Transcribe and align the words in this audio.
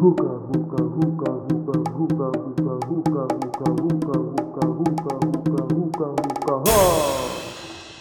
Buka, 0.00 0.32
buka, 0.48 0.80
buka, 0.80 1.30
buka, 1.44 1.76
buka, 1.92 2.28
buka, 2.32 2.72
buka, 2.88 3.22
buka, 3.28 3.66
buka, 3.68 4.16
buka, 4.16 4.64
buka, 4.64 5.12
buka, 5.20 5.60
buka, 5.68 6.06
buka, 6.16 6.54
ha. 6.64 6.80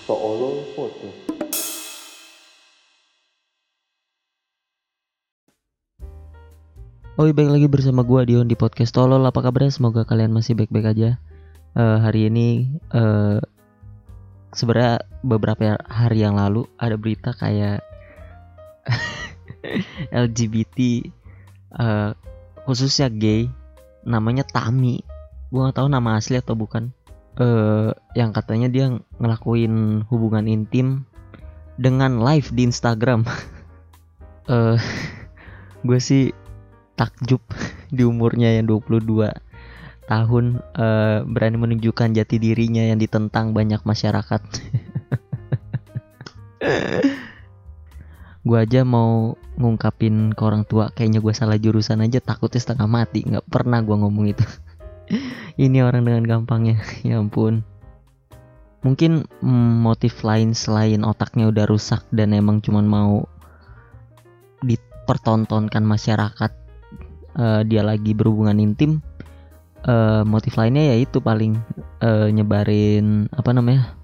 Tolong 0.08 0.64
foto. 0.80 1.08
Oh, 7.20 7.28
baik 7.28 7.52
lagi 7.52 7.68
bersama 7.68 8.08
gua 8.08 8.24
Dion 8.24 8.48
di 8.48 8.56
podcast 8.56 8.96
Tolol. 8.96 9.28
Apa 9.28 9.44
kabarnya? 9.44 9.76
Semoga 9.76 10.08
kalian 10.08 10.32
masih 10.32 10.56
baik-baik 10.56 10.96
aja. 10.96 11.20
Eh, 11.76 11.98
hari 12.00 12.32
ini 12.32 12.80
eh 12.96 13.44
sebenarnya 14.56 15.04
beberapa 15.20 15.76
hari 15.84 16.24
yang 16.24 16.40
lalu 16.40 16.64
ada 16.80 16.96
berita 16.96 17.36
kayak 17.36 17.84
LGBT 20.16 21.04
eh, 21.78 22.12
khususnya 22.66 23.12
gay 23.12 23.52
namanya 24.08 24.48
Tami. 24.48 25.04
Gua 25.50 25.70
nggak 25.70 25.78
tahu 25.82 25.90
nama 25.90 26.18
asli 26.18 26.40
atau 26.40 26.58
bukan. 26.58 26.94
eh 27.40 27.96
yang 28.20 28.36
katanya 28.36 28.68
dia 28.68 28.92
ngelakuin 29.16 30.04
hubungan 30.12 30.44
intim 30.44 31.08
dengan 31.80 32.20
live 32.20 32.52
di 32.52 32.68
Instagram. 32.68 33.24
Eh 34.50 34.82
gue 35.86 36.00
sih 36.02 36.34
takjub 36.98 37.38
di 37.96 38.02
umurnya 38.02 38.58
yang 38.58 38.66
22 38.66 39.30
tahun 40.10 40.58
eh, 40.74 41.22
berani 41.22 41.58
menunjukkan 41.62 42.18
jati 42.18 42.42
dirinya 42.42 42.82
yang 42.82 42.98
ditentang 42.98 43.54
banyak 43.54 43.78
masyarakat. 43.86 44.42
gue 48.40 48.58
aja 48.58 48.88
mau 48.88 49.36
ngungkapin 49.60 50.32
ke 50.32 50.42
orang 50.42 50.64
tua 50.64 50.90
kayaknya 50.96 51.20
gue 51.20 51.34
salah 51.36 51.60
jurusan 51.60 52.00
aja 52.00 52.24
takutnya 52.24 52.62
setengah 52.64 52.88
mati. 52.88 53.28
Nggak 53.28 53.46
pernah 53.48 53.84
gue 53.84 53.96
ngomong 53.96 54.26
itu. 54.32 54.46
Ini 55.64 55.84
orang 55.84 56.08
dengan 56.08 56.24
gampangnya 56.24 56.80
ya 57.08 57.20
ampun. 57.20 57.66
Mungkin 58.80 59.28
mm, 59.44 59.74
motif 59.84 60.24
lain 60.24 60.56
selain 60.56 61.04
otaknya 61.04 61.52
udah 61.52 61.68
rusak 61.68 62.08
dan 62.16 62.32
emang 62.32 62.64
cuman 62.64 62.88
mau 62.88 63.28
dipertontonkan 64.64 65.84
masyarakat 65.84 66.52
eh, 67.36 67.62
dia 67.68 67.82
lagi 67.84 68.16
berhubungan 68.16 68.56
intim 68.60 69.04
eh, 69.84 70.24
motif 70.24 70.56
lainnya 70.56 70.96
yaitu 70.96 71.20
paling 71.20 71.60
eh, 72.00 72.28
nyebarin 72.32 73.28
apa 73.36 73.52
namanya 73.52 73.96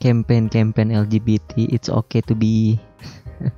campaign-campaign 0.00 0.92
LGBT 0.92 1.70
it's 1.72 1.88
okay 1.92 2.20
to 2.24 2.34
be 2.34 2.76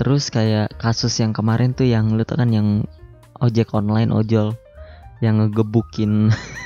terus 0.00 0.32
kayak 0.32 0.72
kasus 0.80 1.14
yang 1.22 1.30
kemarin 1.30 1.76
tuh 1.76 1.86
yang 1.86 2.16
lu 2.16 2.24
tau 2.26 2.40
kan 2.40 2.50
yang 2.50 2.82
ojek 3.38 3.70
online 3.74 4.10
ojol 4.10 4.56
yang 5.22 5.38
ngegebukin 5.38 6.30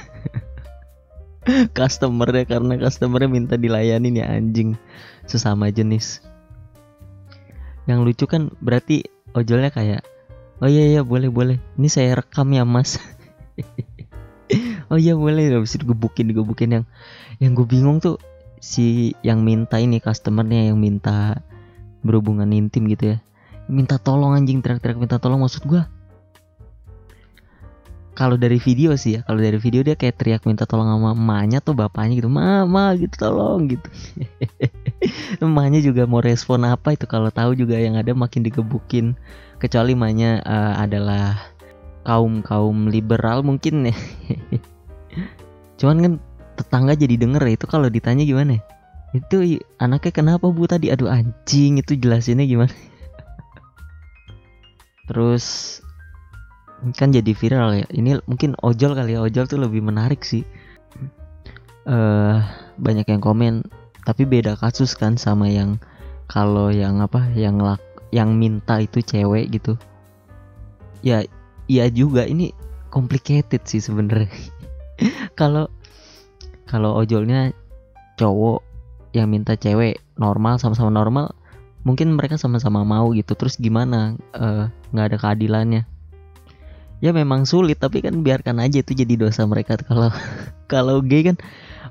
customernya 1.77 2.45
karena 2.49 2.75
customernya 2.81 3.31
minta 3.31 3.55
dilayanin 3.55 4.19
ya 4.19 4.27
anjing. 4.27 4.75
Sesama 5.27 5.71
jenis. 5.71 6.23
Yang 7.87 8.01
lucu 8.03 8.25
kan 8.27 8.51
berarti 8.59 9.07
ojolnya 9.35 9.71
kayak 9.71 10.03
oh 10.59 10.71
iya 10.71 10.99
iya 10.99 11.03
boleh 11.07 11.31
boleh. 11.31 11.59
Ini 11.79 11.89
saya 11.91 12.19
rekam 12.19 12.51
ya 12.53 12.67
mas. 12.67 12.99
Oh 14.87 14.95
iya 14.95 15.19
boleh. 15.19 15.51
Habis 15.51 15.75
itu 15.75 15.83
digebukin 15.83 16.31
digebukin 16.31 16.71
yang 16.71 16.85
yang 17.43 17.59
gue 17.59 17.67
bingung 17.67 17.99
tuh 17.99 18.23
si 18.67 19.15
yang 19.23 19.47
minta 19.47 19.79
ini 19.79 20.03
customernya 20.03 20.75
yang 20.75 20.83
minta 20.83 21.39
berhubungan 22.03 22.51
intim 22.51 22.91
gitu 22.91 23.15
ya. 23.15 23.19
Minta 23.71 24.03
tolong 24.03 24.35
anjing 24.35 24.59
teriak-teriak 24.59 24.99
minta 24.99 25.23
tolong 25.23 25.43
maksud 25.43 25.63
gue 25.71 25.83
kalau 28.17 28.41
dari 28.41 28.57
video 28.57 28.97
sih 28.97 29.21
ya 29.21 29.29
kalau 29.29 29.45
dari 29.45 29.61
video 29.61 29.85
dia 29.85 29.93
kayak 29.93 30.17
teriak 30.17 30.43
minta 30.49 30.65
tolong 30.65 30.89
sama 30.89 31.13
emaknya 31.13 31.61
tuh 31.61 31.77
bapaknya 31.77 32.17
gitu 32.17 32.33
mama 32.33 32.97
gitu 32.97 33.13
tolong 33.13 33.69
gitu. 33.69 33.89
Emaknya 35.45 35.85
juga 35.85 36.09
mau 36.09 36.25
respon 36.25 36.65
apa 36.65 36.97
itu 36.97 37.05
kalau 37.05 37.29
tahu 37.29 37.53
juga 37.53 37.77
yang 37.77 38.01
ada 38.01 38.17
makin 38.17 38.41
digebukin. 38.41 39.13
Kecuali 39.61 39.93
emaknya 39.93 40.41
eh, 40.41 40.75
adalah 40.81 41.37
kaum 42.09 42.41
kaum 42.41 42.89
liberal 42.89 43.45
mungkin 43.45 43.93
ya. 43.93 43.97
Cuman 45.79 45.97
kan 46.01 46.13
tetangga 46.57 46.97
jadi 46.97 47.21
denger 47.21 47.43
ya 47.45 47.53
itu 47.61 47.67
kalau 47.69 47.93
ditanya 47.93 48.25
gimana 48.25 48.59
ya? 48.59 48.63
itu 49.15 49.63
anaknya 49.81 50.13
kenapa 50.13 50.51
bu 50.51 50.69
tadi? 50.69 50.93
Aduh 50.93 51.09
anjing 51.09 51.81
itu 51.81 51.97
jelasinnya 51.97 52.45
gimana? 52.45 52.75
Terus 55.09 55.79
kan 56.99 57.15
jadi 57.15 57.33
viral 57.33 57.85
ya. 57.85 57.87
Ini 57.89 58.21
mungkin 58.29 58.59
ojol 58.61 58.93
kali 58.93 59.17
ya 59.17 59.25
ojol 59.25 59.49
tuh 59.49 59.61
lebih 59.63 59.81
menarik 59.81 60.21
sih. 60.21 60.45
Eh 61.87 62.39
banyak 62.77 63.07
yang 63.09 63.23
komen 63.23 63.65
tapi 64.05 64.29
beda 64.29 64.59
kasus 64.61 64.93
kan 64.95 65.17
sama 65.17 65.49
yang 65.49 65.81
kalau 66.29 66.69
yang 66.71 67.01
apa 67.01 67.27
yang 67.33 67.59
lak 67.59 67.81
yang 68.11 68.37
minta 68.37 68.83
itu 68.83 69.01
cewek 69.01 69.49
gitu. 69.55 69.79
Ya 71.01 71.23
iya 71.71 71.89
juga 71.89 72.27
ini 72.27 72.53
complicated 72.91 73.65
sih 73.65 73.81
sebenarnya. 73.81 74.31
Kalau 75.41 75.69
kalau 76.67 76.99
ojolnya 76.99 77.55
cowok 78.19 78.63
yang 79.15 79.31
minta 79.33 79.57
cewek 79.57 80.03
normal 80.19 80.61
sama-sama 80.61 80.93
normal 80.93 81.33
mungkin 81.87 82.19
mereka 82.19 82.35
sama-sama 82.35 82.83
mau 82.83 83.15
gitu. 83.15 83.39
Terus 83.39 83.55
gimana? 83.57 84.19
Eh, 84.35 84.67
nggak 84.91 85.07
ada 85.15 85.17
keadilannya. 85.23 85.83
Ya 86.99 87.15
memang 87.15 87.47
sulit 87.47 87.79
tapi 87.79 88.03
kan 88.03 88.27
biarkan 88.27 88.59
aja 88.59 88.83
itu 88.83 88.93
jadi 88.99 89.15
dosa 89.15 89.47
mereka. 89.47 89.79
Kalau 89.87 90.11
kalau 90.67 90.99
gay 90.99 91.23
kan 91.23 91.39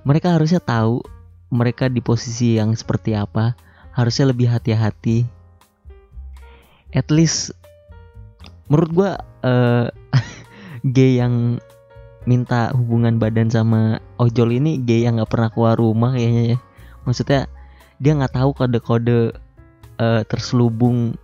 mereka 0.03 0.35
harusnya 0.35 0.59
tahu 0.59 0.99
mereka 1.47 1.87
di 1.87 2.03
posisi 2.03 2.59
yang 2.59 2.75
seperti 2.75 3.15
apa. 3.15 3.55
Harusnya 3.95 4.35
lebih 4.35 4.51
hati-hati. 4.51 5.23
At 6.91 7.07
least 7.07 7.55
menurut 8.67 8.91
gua 8.91 9.11
eh, 9.47 9.87
gay 10.95 11.23
yang 11.23 11.63
minta 12.25 12.73
hubungan 12.73 13.17
badan 13.21 13.49
sama 13.49 14.01
ojol 14.21 14.53
ini 14.53 14.81
gay 14.81 15.05
yang 15.05 15.17
nggak 15.17 15.31
pernah 15.31 15.49
keluar 15.49 15.75
rumah 15.77 16.13
kayaknya 16.13 16.43
ya. 16.55 16.57
Maksudnya 17.05 17.41
dia 18.01 18.11
nggak 18.17 18.33
tahu 18.35 18.49
kode-kode 18.53 19.33
eh, 20.01 20.21
terselubung 20.25 21.17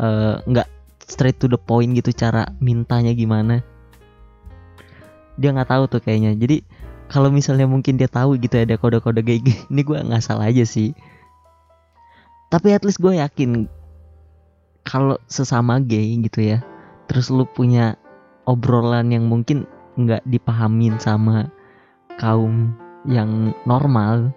eh, 0.00 0.36
nggak 0.44 0.68
straight 1.04 1.36
to 1.36 1.46
the 1.46 1.60
point 1.60 1.92
gitu 1.96 2.10
cara 2.12 2.48
mintanya 2.58 3.12
gimana. 3.12 3.60
Dia 5.36 5.52
nggak 5.52 5.70
tahu 5.70 5.84
tuh 5.86 6.00
kayaknya. 6.00 6.36
Jadi 6.36 6.64
kalau 7.08 7.28
misalnya 7.28 7.68
mungkin 7.68 8.00
dia 8.00 8.08
tahu 8.08 8.40
gitu 8.40 8.56
ada 8.56 8.80
kode-kode 8.80 9.20
gini 9.20 9.54
ini 9.70 9.80
gue 9.84 9.98
nggak 10.00 10.24
salah 10.24 10.48
aja 10.48 10.64
sih. 10.64 10.96
Tapi 12.48 12.72
at 12.72 12.82
least 12.86 13.02
gue 13.02 13.18
yakin 13.18 13.66
kalau 14.84 15.16
sesama 15.26 15.80
gay 15.80 16.12
gitu 16.20 16.44
ya 16.44 16.60
terus 17.08 17.32
lu 17.32 17.48
punya 17.48 17.96
obrolan 18.44 19.12
yang 19.12 19.24
mungkin 19.28 19.64
nggak 19.94 20.22
dipahamin 20.26 20.98
sama 20.98 21.50
kaum 22.18 22.74
yang 23.04 23.52
normal 23.68 24.32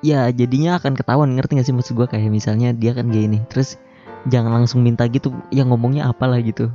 ya 0.00 0.32
jadinya 0.32 0.80
akan 0.80 0.96
ketahuan 0.96 1.36
ngerti 1.36 1.60
gak 1.60 1.66
sih 1.68 1.76
maksud 1.76 1.94
gue 1.96 2.08
kayak 2.08 2.32
misalnya 2.32 2.72
dia 2.72 2.96
kan 2.96 3.12
gay 3.12 3.28
nih 3.28 3.44
terus 3.52 3.76
jangan 4.28 4.52
langsung 4.60 4.84
minta 4.84 5.08
gitu 5.08 5.32
yang 5.48 5.72
ngomongnya 5.72 6.10
apalah 6.10 6.42
gitu. 6.42 6.68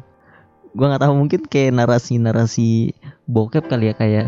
Gua 0.73 0.91
nggak 0.91 1.03
tahu 1.05 1.13
mungkin 1.13 1.41
kayak 1.45 1.71
narasi 1.77 2.17
narasi 2.17 2.69
bokep 3.29 3.69
kali 3.69 3.91
ya 3.91 3.93
kayak 3.93 4.27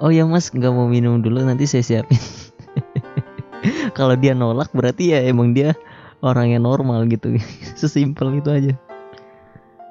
oh 0.00 0.08
ya 0.08 0.24
mas 0.24 0.48
nggak 0.48 0.72
mau 0.72 0.88
minum 0.88 1.20
dulu 1.20 1.44
nanti 1.44 1.68
saya 1.68 1.84
siapin. 1.84 2.20
Kalau 3.96 4.16
dia 4.16 4.32
nolak 4.32 4.72
berarti 4.72 5.12
ya 5.12 5.20
emang 5.28 5.52
dia 5.52 5.76
orang 6.24 6.56
yang 6.56 6.64
normal 6.64 7.04
gitu. 7.12 7.36
Sesimpel 7.80 8.40
itu 8.40 8.48
aja 8.48 8.72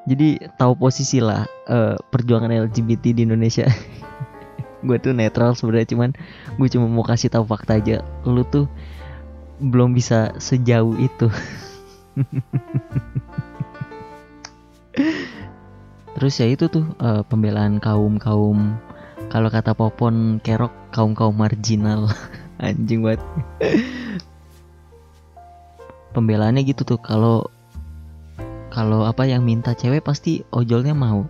jadi 0.08 0.52
tahu 0.56 0.76
posisi 0.80 1.20
lah 1.20 1.44
eh, 1.68 1.96
perjuangan 2.00 2.52
LGBT 2.70 3.12
di 3.16 3.24
Indonesia. 3.28 3.68
Gue 4.86 4.96
tuh 4.96 5.12
netral 5.12 5.60
sebenarnya 5.60 5.92
cuman 5.92 6.16
gue 6.56 6.68
cuma 6.72 6.88
mau 6.88 7.04
kasih 7.04 7.28
tahu 7.28 7.44
fakta 7.44 7.84
aja. 7.84 8.00
Lu 8.24 8.48
tuh 8.48 8.72
belum 9.60 9.92
bisa 9.92 10.32
sejauh 10.40 10.96
itu. 10.96 11.28
Terus 16.16 16.34
ya 16.40 16.48
itu 16.48 16.72
tuh 16.72 16.88
eh, 17.04 17.28
pembelaan 17.28 17.84
kaum 17.84 18.16
kaum 18.16 18.80
kalau 19.30 19.52
kata 19.52 19.76
Popon 19.78 20.40
Kerok 20.40 20.96
kaum 20.96 21.12
kaum 21.12 21.36
marginal. 21.36 22.08
Anjing 22.64 23.04
banget. 23.04 23.20
Pembelaannya 26.16 26.64
gitu 26.66 26.88
tuh 26.88 27.00
kalau 27.00 27.52
kalau 28.80 29.04
apa 29.04 29.28
yang 29.28 29.44
minta 29.44 29.76
cewek 29.76 30.00
pasti 30.08 30.48
ojolnya 30.56 30.96
mau. 30.96 31.28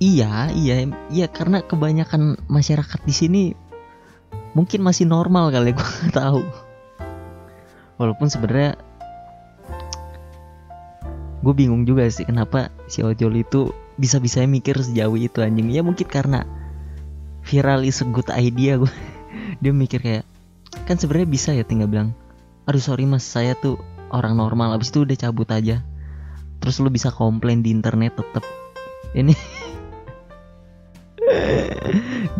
Iya, 0.00 0.48
iya, 0.56 0.88
iya 1.12 1.26
karena 1.28 1.60
kebanyakan 1.60 2.40
masyarakat 2.48 3.04
di 3.04 3.12
sini 3.12 3.42
mungkin 4.56 4.80
masih 4.80 5.04
normal 5.04 5.52
kali 5.52 5.70
gue 5.76 5.84
nggak 5.84 6.16
tahu. 6.16 6.40
walaupun 7.98 8.30
sebenarnya 8.30 8.78
gue 11.42 11.54
bingung 11.54 11.82
juga 11.82 12.06
sih 12.06 12.22
kenapa 12.22 12.70
si 12.86 13.02
ojol 13.02 13.42
itu 13.42 13.74
bisa 13.98 14.22
bisa 14.22 14.38
mikir 14.46 14.78
sejauh 14.78 15.18
itu 15.18 15.42
anjing 15.42 15.66
ya 15.74 15.82
mungkin 15.82 16.06
karena 16.06 16.46
viral 17.42 17.82
is 17.82 17.98
a 17.98 18.06
good 18.06 18.30
idea 18.30 18.78
gue 18.78 18.94
dia 19.62 19.74
mikir 19.74 19.98
kayak 19.98 20.24
kan 20.86 20.94
sebenarnya 20.94 21.26
bisa 21.26 21.50
ya 21.58 21.66
tinggal 21.66 21.90
bilang 21.90 22.14
aduh 22.70 22.78
sorry 22.78 23.02
mas 23.02 23.26
saya 23.26 23.58
tuh 23.58 23.82
orang 24.12 24.36
normal 24.36 24.76
abis 24.76 24.92
itu 24.92 25.04
udah 25.04 25.16
cabut 25.16 25.48
aja. 25.52 25.84
Terus 26.58 26.82
lu 26.82 26.90
bisa 26.90 27.14
komplain 27.14 27.62
di 27.62 27.70
internet 27.70 28.18
tetep. 28.18 28.44
Ini 29.14 29.32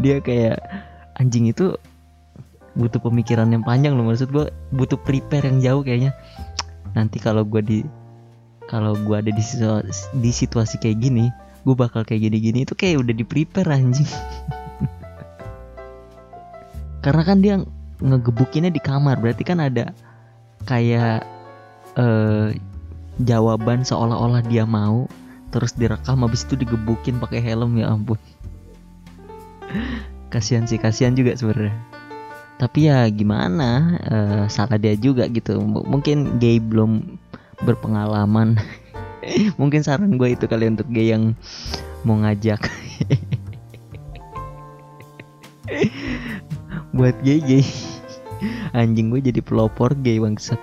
dia 0.03 0.21
kayak 0.21 0.59
anjing 1.17 1.49
itu 1.49 1.79
butuh 2.79 3.03
pemikiran 3.03 3.51
yang 3.51 3.67
panjang 3.67 3.99
loh 3.99 4.07
maksud 4.07 4.31
gue 4.31 4.55
butuh 4.71 5.01
prepare 5.01 5.49
yang 5.49 5.59
jauh 5.63 5.83
kayaknya. 5.83 6.13
Nanti 6.95 7.19
kalau 7.19 7.47
gue 7.47 7.63
di 7.63 7.79
kalau 8.69 8.93
gue 8.95 9.17
ada 9.17 9.33
di 9.33 9.41
situasi, 9.41 10.13
di 10.21 10.31
situasi 10.31 10.77
kayak 10.77 11.01
gini 11.01 11.33
gue 11.67 11.75
bakal 11.75 12.07
kayak 12.07 12.31
gini-gini 12.31 12.65
itu 12.65 12.73
kayak 12.73 13.03
udah 13.03 13.15
di 13.17 13.25
prepare 13.27 13.75
anjing. 13.75 14.09
Karena 17.05 17.23
kan 17.25 17.41
dia 17.41 17.55
ngegebukinnya 17.99 18.71
di 18.71 18.79
kamar 18.79 19.19
berarti 19.19 19.43
kan 19.43 19.59
ada 19.59 19.91
kayak 20.67 21.38
eh, 21.99 22.55
jawaban 23.19 23.83
seolah-olah 23.83 24.47
dia 24.47 24.63
mau 24.63 25.11
terus 25.49 25.73
direkam 25.75 26.23
habis 26.23 26.45
itu 26.47 26.55
digebukin 26.55 27.19
pakai 27.19 27.43
helm 27.43 27.77
ya 27.81 27.91
ampun. 27.91 28.19
Kasihan 30.33 30.69
sih 30.69 30.77
kasihan 30.77 31.17
juga 31.17 31.33
sebenarnya. 31.35 31.73
Tapi 32.61 32.91
ya 32.91 33.09
gimana 33.09 33.99
eh, 34.07 34.45
salah 34.53 34.79
dia 34.79 34.95
juga 34.95 35.27
gitu. 35.27 35.59
M- 35.59 35.87
mungkin 35.89 36.39
gay 36.39 36.61
belum 36.63 37.19
berpengalaman. 37.65 38.57
Mungkin 39.61 39.85
saran 39.85 40.17
gue 40.17 40.33
itu 40.33 40.49
kali 40.49 40.73
untuk 40.73 40.89
gay 40.89 41.13
yang 41.13 41.37
mau 42.07 42.17
ngajak. 42.17 42.65
Buat 46.97 47.21
gay 47.21 47.41
gay 47.45 47.65
anjing 48.73 49.11
gue 49.11 49.21
jadi 49.21 49.41
pelopor 49.43 49.95
gay 49.99 50.23
bangsat 50.23 50.61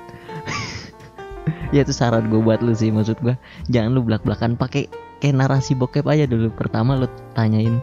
ya 1.75 1.83
itu 1.83 1.91
saran 1.91 2.31
gue 2.31 2.39
buat 2.39 2.63
lu 2.63 2.71
sih 2.71 2.87
maksud 2.87 3.19
gue 3.19 3.35
jangan 3.67 3.91
lu 3.91 3.99
belak 3.99 4.23
belakan 4.23 4.55
pakai 4.55 4.87
kayak 5.19 5.35
narasi 5.35 5.75
bokep 5.75 6.07
aja 6.07 6.29
dulu. 6.29 6.51
Pertama 6.53 6.95
lu 6.95 7.07
tanyain 7.35 7.79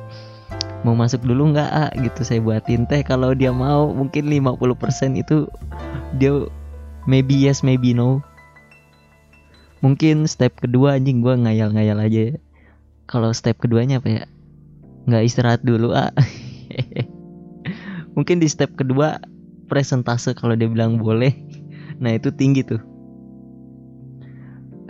mau 0.83 0.99
masuk 0.99 1.23
dulu 1.23 1.55
nggak 1.55 1.71
ah 1.71 1.91
gitu 2.00 2.21
saya 2.25 2.41
buatin. 2.43 2.89
Teh 2.89 3.05
kalau 3.05 3.37
dia 3.37 3.53
mau 3.55 3.93
mungkin 3.93 4.29
50% 4.29 5.21
itu 5.21 5.50
dia 6.17 6.33
maybe 7.05 7.37
yes 7.37 7.61
maybe 7.61 7.93
no. 7.93 8.25
Mungkin 9.83 10.31
step 10.31 10.55
kedua 10.62 10.97
anjing 10.97 11.21
gua 11.21 11.35
ngayal-ngayal 11.35 11.99
aja. 11.99 12.39
Kalau 13.11 13.35
step 13.35 13.59
keduanya 13.59 13.99
apa 13.99 14.09
ya? 14.09 14.23
Nggak 15.11 15.23
istirahat 15.27 15.61
dulu 15.67 15.93
ah 15.93 16.15
mungkin 18.17 18.39
di 18.39 18.47
step 18.47 18.79
kedua 18.79 19.19
presentase 19.67 20.33
kalau 20.39 20.55
dia 20.55 20.71
bilang 20.71 21.03
boleh. 21.03 21.35
Nah 21.99 22.15
itu 22.15 22.31
tinggi 22.31 22.62
tuh 22.62 22.92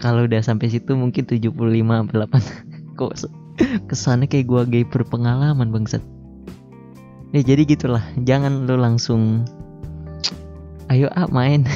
kalau 0.01 0.25
udah 0.25 0.41
sampai 0.41 0.73
situ 0.73 0.95
mungkin 0.95 1.29
75 1.29 1.53
sampai 1.53 2.17
8 2.29 2.39
kok 2.99 3.13
kesannya 3.89 4.27
kayak 4.29 4.47
gua 4.49 4.63
gay 4.65 4.85
berpengalaman 4.87 5.69
bangsat. 5.73 6.01
Ya 7.33 7.41
jadi 7.41 7.65
gitulah. 7.65 8.05
Jangan 8.21 8.69
lu 8.69 8.77
langsung 8.77 9.49
ayo 10.93 11.09
ah 11.17 11.29
main. 11.33 11.65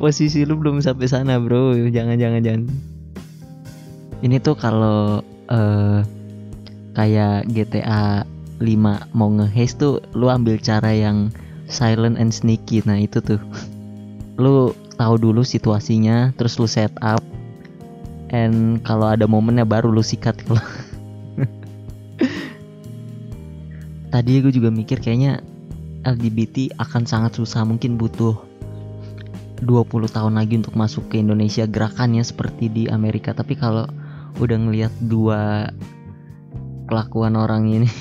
Posisi 0.00 0.48
lu 0.48 0.56
belum 0.56 0.80
sampai 0.80 1.06
sana 1.08 1.36
bro. 1.36 1.76
Jangan 1.76 2.16
jangan 2.16 2.40
jangan. 2.40 2.62
Ini 4.24 4.36
tuh 4.40 4.56
kalau 4.56 5.20
eh, 5.52 6.00
kayak 6.96 7.46
GTA 7.52 8.24
5 8.58 9.14
mau 9.14 9.30
nge 9.30 9.78
tuh 9.78 10.02
lu 10.18 10.26
ambil 10.26 10.58
cara 10.58 10.90
yang 10.90 11.30
silent 11.68 12.16
and 12.16 12.32
sneaky. 12.32 12.80
Nah 12.88 12.96
itu 12.96 13.20
tuh. 13.20 13.38
Lu 14.40 14.72
tahu 14.98 15.14
dulu 15.16 15.46
situasinya 15.46 16.34
terus 16.34 16.58
lu 16.58 16.66
set 16.66 16.90
up 16.98 17.22
and 18.34 18.82
kalau 18.84 19.08
ada 19.08 19.24
momennya 19.24 19.64
baru 19.64 19.88
lu 19.88 20.04
sikat. 20.04 20.36
Kalau 20.44 20.58
tadi 24.12 24.42
gue 24.42 24.52
juga 24.52 24.68
mikir 24.68 25.00
kayaknya 25.00 25.40
LGBT 26.04 26.76
akan 26.82 27.06
sangat 27.06 27.38
susah 27.38 27.64
mungkin 27.64 27.96
butuh 27.96 28.48
20 29.62 30.14
tahun 30.14 30.38
lagi 30.38 30.62
untuk 30.62 30.78
masuk 30.78 31.10
ke 31.10 31.18
Indonesia 31.18 31.66
gerakannya 31.66 32.22
seperti 32.22 32.70
di 32.70 32.84
Amerika. 32.90 33.34
Tapi 33.34 33.58
kalau 33.58 33.90
udah 34.38 34.54
ngelihat 34.54 34.94
dua 35.10 35.72
kelakuan 36.86 37.34
orang 37.34 37.66
ini 37.68 37.90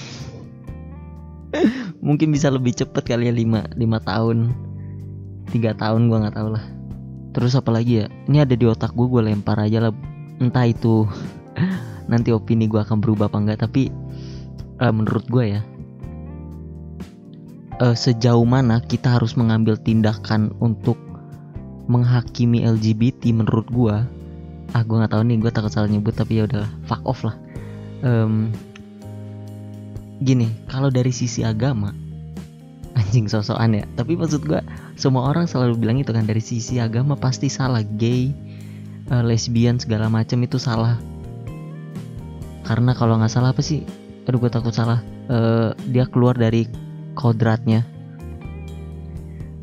mungkin 2.06 2.30
bisa 2.30 2.54
lebih 2.54 2.78
cepet 2.78 3.04
kali 3.04 3.28
ya 3.28 3.34
5 3.34 3.74
lima 3.74 3.98
tahun 4.06 4.54
tiga 5.50 5.74
tahun 5.76 6.08
gua 6.08 6.24
nggak 6.24 6.38
tahu 6.38 6.50
lah 6.54 6.77
terus 7.38 7.54
apa 7.54 7.69
lagi 7.69 8.01
ya? 8.01 8.06
Ini 8.25 8.50
ada 8.50 8.57
di 8.57 8.66
otak 8.66 8.98
gue 8.98 9.06
gue 9.06 9.22
lempar 9.22 9.62
aja 9.62 9.78
lah. 9.78 9.94
Entah 10.42 10.66
itu 10.66 11.06
nanti 12.12 12.34
opini 12.34 12.66
gue 12.66 12.81
akan 12.81 12.98
berubah 12.98 13.30
apa 13.30 13.38
enggak 13.38 13.60
tapi 13.69 13.94
eh, 14.81 14.94
menurut 14.94 15.30
gue 15.30 15.45
ya 15.54 15.62
eh, 17.81 17.95
sejauh 17.95 18.45
mana 18.45 18.81
kita 18.81 19.18
harus 19.18 19.38
mengambil 19.38 19.78
tindakan 19.78 20.54
untuk 20.57 20.98
menghakimi 21.88 22.68
LGBT 22.68 23.31
menurut 23.31 23.68
gua 23.72 24.04
ah 24.75 24.83
gua 24.83 25.04
nggak 25.04 25.13
tahu 25.16 25.24
nih 25.24 25.38
gue 25.40 25.51
takut 25.56 25.72
salah 25.72 25.88
nyebut 25.88 26.12
tapi 26.12 26.44
ya 26.44 26.44
udahlah 26.44 26.72
fuck 26.83 27.01
off 27.07 27.24
lah. 27.24 27.36
Em, 28.04 28.51
gini 30.19 30.51
kalau 30.68 30.92
dari 30.92 31.16
sisi 31.16 31.42
agama 31.48 31.95
anjing 32.98 33.30
sosokan 33.30 33.78
ya. 33.78 33.84
Tapi 33.94 34.18
maksud 34.18 34.44
gua 34.50 34.66
semua 34.98 35.30
orang 35.30 35.46
selalu 35.46 35.78
bilang 35.78 36.02
itu 36.02 36.10
kan 36.10 36.26
dari 36.26 36.42
sisi 36.42 36.82
agama 36.82 37.14
pasti 37.14 37.48
salah. 37.48 37.86
Gay 37.86 38.34
eh, 39.14 39.24
lesbian 39.24 39.78
segala 39.78 40.10
macam 40.10 40.42
itu 40.42 40.58
salah. 40.58 40.98
Karena 42.66 42.92
kalau 42.98 43.16
nggak 43.22 43.32
salah 43.32 43.56
apa 43.56 43.64
sih? 43.64 43.86
Aduh 44.28 44.44
gue 44.44 44.52
takut 44.52 44.76
salah. 44.76 45.00
Eh, 45.32 45.72
dia 45.88 46.04
keluar 46.10 46.36
dari 46.36 46.68
kodratnya. 47.16 47.86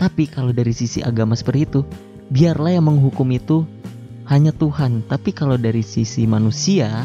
Tapi 0.00 0.24
kalau 0.26 0.50
dari 0.50 0.72
sisi 0.72 1.04
agama 1.04 1.36
seperti 1.36 1.60
itu 1.68 1.80
biarlah 2.32 2.72
yang 2.72 2.88
menghukum 2.88 3.28
itu 3.34 3.68
hanya 4.24 4.56
Tuhan. 4.56 5.04
Tapi 5.04 5.36
kalau 5.36 5.60
dari 5.60 5.84
sisi 5.84 6.24
manusia 6.24 7.04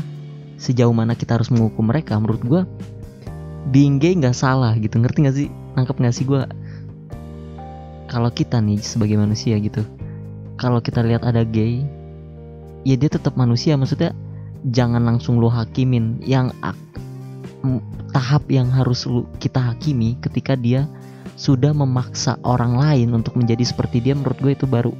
sejauh 0.60 0.92
mana 0.92 1.16
kita 1.16 1.40
harus 1.40 1.52
menghukum 1.52 1.88
mereka 1.88 2.20
menurut 2.20 2.44
gua 2.44 2.62
being 3.72 4.00
gay 4.00 4.16
nggak 4.16 4.36
salah 4.36 4.72
gitu. 4.80 4.96
Ngerti 5.00 5.18
nggak 5.20 5.36
sih 5.36 5.50
nangkep 5.78 5.98
nggak 6.00 6.16
sih 6.16 6.26
gua? 6.26 6.50
Kalau 8.10 8.34
kita 8.34 8.58
nih 8.58 8.82
sebagai 8.82 9.22
manusia 9.22 9.58
gitu 9.62 9.86
kalau 10.60 10.84
kita 10.84 11.00
lihat 11.00 11.24
ada 11.24 11.48
gay 11.48 11.88
ya 12.84 13.00
dia 13.00 13.08
tetap 13.08 13.40
manusia. 13.40 13.80
Maksudnya 13.80 14.12
jangan 14.68 15.00
langsung 15.08 15.40
lu 15.40 15.48
hakimin 15.48 16.20
yang 16.20 16.52
tahap 18.12 18.44
yang 18.52 18.68
harus 18.68 19.08
lu 19.08 19.24
kita 19.40 19.64
hakimi 19.72 20.20
ketika 20.20 20.60
dia 20.60 20.84
sudah 21.40 21.72
memaksa 21.72 22.36
orang 22.44 22.76
lain 22.76 23.16
untuk 23.16 23.40
menjadi 23.40 23.64
seperti 23.64 24.04
dia 24.04 24.14
menurut 24.14 24.36
gue 24.44 24.52
itu 24.52 24.68
baru. 24.68 24.92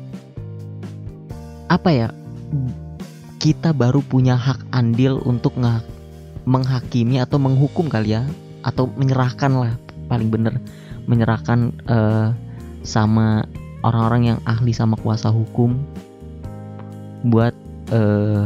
Apa 1.68 1.92
ya? 1.92 2.08
Kita 3.40 3.76
baru 3.76 4.04
punya 4.04 4.36
hak 4.36 4.72
andil 4.72 5.20
untuk 5.24 5.56
menghakimi 6.48 7.20
atau 7.20 7.40
menghukum 7.40 7.88
kali 7.92 8.16
ya 8.16 8.24
atau 8.64 8.92
menyerahkan 8.92 9.52
lah 9.56 9.74
paling 10.10 10.34
bener 10.34 10.58
menyerahkan 11.06 11.72
eh, 11.86 12.34
sama 12.82 13.46
orang-orang 13.86 14.36
yang 14.36 14.40
ahli 14.50 14.74
sama 14.74 14.98
kuasa 15.00 15.30
hukum 15.30 15.78
buat 17.30 17.54
eh, 17.94 18.46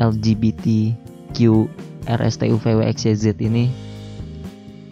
LGBTQ 0.00 1.38
RSTUVWXYZ 2.10 3.24
ini 3.40 3.70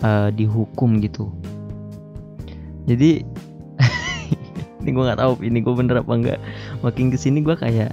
eh, 0.01 0.29
dihukum 0.33 1.03
gitu. 1.03 1.29
Jadi 2.89 3.27
ini 4.81 4.91
gue 4.95 5.05
nggak 5.05 5.21
tahu 5.21 5.33
ini 5.45 5.59
gue 5.61 5.75
bener 5.75 6.01
apa 6.01 6.13
enggak 6.15 6.41
makin 6.81 7.13
ke 7.13 7.19
sini 7.21 7.45
gue 7.45 7.59
kayak 7.59 7.93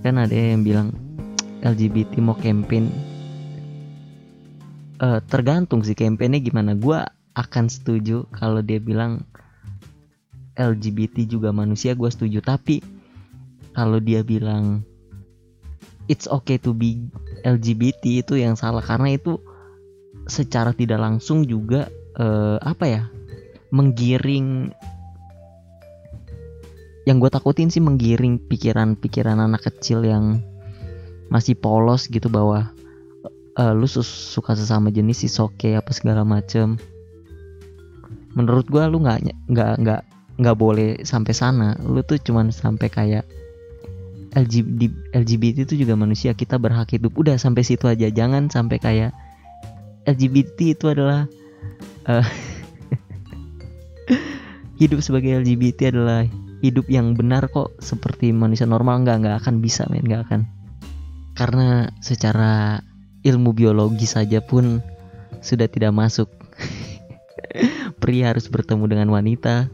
kan 0.00 0.16
ada 0.16 0.32
yang 0.32 0.64
bilang 0.64 0.96
LGBT 1.60 2.24
mau 2.24 2.32
campaign 2.40 2.88
Eh, 5.00 5.20
tergantung 5.32 5.80
sih 5.80 5.96
campaignnya 5.96 6.44
gimana. 6.44 6.76
Gue 6.76 7.00
akan 7.32 7.72
setuju 7.72 8.28
kalau 8.36 8.60
dia 8.60 8.76
bilang 8.76 9.24
LGBT 10.60 11.24
juga 11.24 11.56
manusia 11.56 11.96
gue 11.96 12.10
setuju. 12.12 12.44
Tapi 12.44 12.84
kalau 13.72 13.96
dia 13.96 14.20
bilang 14.20 14.84
it's 16.04 16.28
okay 16.28 16.60
to 16.60 16.76
be 16.76 17.00
LGBT 17.48 18.20
itu 18.20 18.44
yang 18.44 18.60
salah. 18.60 18.84
Karena 18.84 19.16
itu 19.16 19.40
secara 20.28 20.76
tidak 20.76 21.00
langsung 21.00 21.48
juga 21.48 21.88
eh, 22.20 22.58
apa 22.60 22.84
ya 22.84 23.02
menggiring 23.72 24.68
yang 27.08 27.16
gue 27.16 27.30
takutin 27.32 27.72
sih 27.72 27.80
menggiring 27.80 28.36
pikiran-pikiran 28.36 29.40
anak 29.40 29.64
kecil 29.64 30.04
yang 30.04 30.44
masih 31.32 31.56
polos 31.56 32.04
gitu 32.12 32.28
bahwa 32.28 32.68
uh, 33.58 33.72
lu 33.74 33.88
suka 33.90 34.54
sesama 34.54 34.94
jenis 34.94 35.26
sih 35.26 35.30
oke 35.40 35.56
okay, 35.58 35.72
apa 35.74 35.90
segala 35.90 36.22
macem. 36.22 36.78
Menurut 38.36 38.70
gue 38.70 38.82
lu 38.86 39.02
nggak 39.02 39.50
nggak 39.50 39.72
nggak 39.82 40.02
nggak 40.38 40.56
boleh 40.56 41.02
sampai 41.02 41.34
sana. 41.34 41.74
Lu 41.82 42.04
tuh 42.06 42.20
cuman 42.20 42.54
sampai 42.54 42.86
kayak 42.86 43.24
LGBT, 44.30 45.18
LGBT 45.18 45.66
itu 45.66 45.74
juga 45.82 45.98
manusia 45.98 46.30
kita 46.36 46.54
berhak 46.54 46.94
hidup. 46.94 47.18
Udah 47.18 47.34
sampai 47.34 47.66
situ 47.66 47.90
aja. 47.90 48.06
Jangan 48.06 48.46
sampai 48.46 48.78
kayak 48.78 49.10
LGBT 50.06 50.78
itu 50.78 50.86
adalah 50.86 51.26
uh, 52.06 52.22
hidup 54.80 55.02
sebagai 55.02 55.42
LGBT 55.42 55.90
adalah 55.90 56.22
hidup 56.62 56.86
yang 56.86 57.18
benar 57.18 57.50
kok 57.50 57.74
seperti 57.82 58.30
manusia 58.30 58.70
normal. 58.70 59.02
Nggak 59.02 59.16
nggak 59.26 59.36
akan 59.42 59.54
bisa 59.58 59.90
men. 59.90 60.06
Nggak 60.06 60.30
akan. 60.30 60.40
Karena 61.34 61.90
secara 61.98 62.78
ilmu 63.24 63.52
biologi 63.52 64.08
saja 64.08 64.40
pun 64.40 64.80
sudah 65.44 65.68
tidak 65.68 65.92
masuk. 65.92 66.28
Pria 68.00 68.32
harus 68.32 68.48
bertemu 68.48 68.84
dengan 68.88 69.08
wanita. 69.12 69.68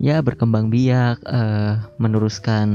Ya 0.00 0.22
berkembang 0.24 0.72
biak 0.72 1.20
uh, 1.28 1.84
meneruskan 2.00 2.68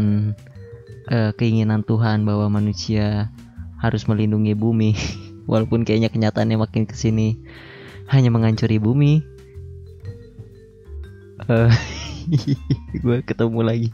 uh, 1.09 1.31
keinginan 1.33 1.81
Tuhan 1.81 2.23
bahwa 2.27 2.51
manusia 2.51 3.33
harus 3.81 4.05
melindungi 4.05 4.53
bumi. 4.53 4.93
Walaupun 5.51 5.85
kayaknya 5.85 6.09
kenyataannya 6.09 6.57
makin 6.57 6.89
ke 6.89 6.95
sini 6.97 7.37
hanya 8.09 8.29
menghancuri 8.33 8.79
bumi. 8.81 9.21
Uh, 11.45 11.67
gue 12.95 13.19
ketemu 13.21 13.59
lagi. 13.59 13.89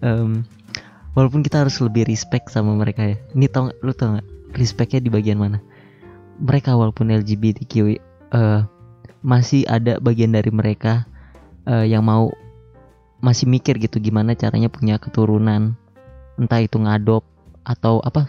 Um, 0.00 0.48
walaupun 1.12 1.44
kita 1.44 1.62
harus 1.62 1.76
lebih 1.78 2.08
respect 2.08 2.48
sama 2.50 2.72
mereka 2.72 3.04
ya. 3.04 3.16
Ini 3.36 3.46
tau 3.52 3.68
lu 3.84 3.92
tau 3.92 4.16
gak 4.16 4.35
respectnya 4.56 5.04
di 5.04 5.12
bagian 5.12 5.36
mana? 5.36 5.60
Mereka 6.40 6.72
walaupun 6.72 7.12
LGBTQ 7.12 8.00
uh, 8.32 8.64
masih 9.20 9.68
ada 9.68 10.00
bagian 10.00 10.32
dari 10.32 10.48
mereka 10.48 11.04
uh, 11.68 11.84
yang 11.84 12.04
mau 12.04 12.32
masih 13.20 13.48
mikir 13.48 13.80
gitu 13.80 14.00
gimana 14.00 14.32
caranya 14.36 14.72
punya 14.72 14.96
keturunan. 14.96 15.76
Entah 16.36 16.60
itu 16.60 16.76
ngadop 16.76 17.24
atau 17.64 18.00
apa 18.00 18.28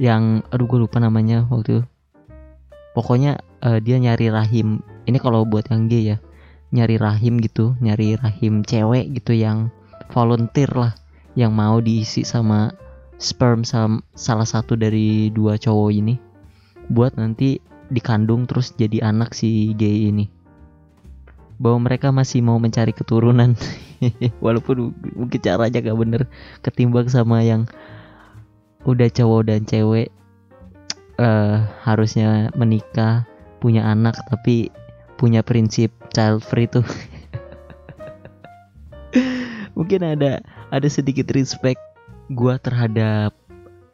yang 0.00 0.42
aduh 0.50 0.66
gue 0.66 0.88
lupa 0.88 0.98
namanya 0.98 1.44
waktu 1.50 1.84
pokoknya 2.94 3.42
uh, 3.62 3.78
dia 3.78 3.98
nyari 3.98 4.30
rahim. 4.30 4.82
Ini 5.06 5.18
kalau 5.18 5.42
buat 5.42 5.66
yang 5.70 5.90
gay 5.90 6.14
ya 6.14 6.18
nyari 6.72 6.96
rahim 6.96 7.36
gitu 7.38 7.76
nyari 7.84 8.16
rahim 8.16 8.64
cewek 8.64 9.12
gitu 9.20 9.36
yang 9.36 9.68
volunteer 10.08 10.72
lah 10.72 10.96
yang 11.36 11.52
mau 11.52 11.78
diisi 11.84 12.24
sama 12.24 12.72
sperm 13.22 13.62
sama 13.62 14.02
salah 14.18 14.44
satu 14.44 14.74
dari 14.74 15.30
dua 15.30 15.54
cowok 15.54 15.90
ini 15.94 16.18
buat 16.90 17.14
nanti 17.14 17.62
dikandung 17.92 18.50
terus 18.50 18.74
jadi 18.74 19.06
anak 19.06 19.36
si 19.36 19.70
gay 19.78 20.10
ini. 20.10 20.26
Bahwa 21.62 21.86
mereka 21.86 22.10
masih 22.10 22.42
mau 22.42 22.58
mencari 22.58 22.90
keturunan. 22.90 23.54
Walaupun 24.44 24.90
mungkin 25.14 25.38
caranya 25.38 25.78
gak 25.78 25.98
bener 26.00 26.22
ketimbang 26.66 27.06
sama 27.06 27.46
yang 27.46 27.70
udah 28.82 29.06
cowok 29.06 29.46
dan 29.46 29.62
cewek 29.62 30.10
uh, 31.22 31.62
harusnya 31.86 32.50
menikah 32.58 33.22
punya 33.62 33.86
anak 33.86 34.18
tapi 34.26 34.74
punya 35.14 35.46
prinsip 35.46 35.94
child 36.10 36.42
free 36.42 36.66
tuh. 36.66 36.82
Mungkin 39.78 40.02
ada 40.02 40.42
ada 40.74 40.88
sedikit 40.90 41.30
respect 41.30 41.91
gua 42.30 42.60
terhadap 42.60 43.34